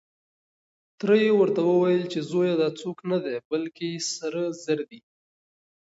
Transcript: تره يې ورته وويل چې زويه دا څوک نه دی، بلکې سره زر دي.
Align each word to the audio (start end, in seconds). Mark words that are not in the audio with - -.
تره 0.99 1.15
يې 1.23 1.31
ورته 1.39 1.61
وويل 1.71 2.03
چې 2.11 2.19
زويه 2.29 2.55
دا 2.61 2.69
څوک 2.79 2.97
نه 3.11 3.17
دی، 3.23 3.35
بلکې 3.49 3.89
سره 4.15 4.41
زر 4.63 4.79
دي. 4.89 4.99